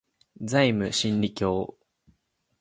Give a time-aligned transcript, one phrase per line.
[0.41, 1.77] ザイム真理教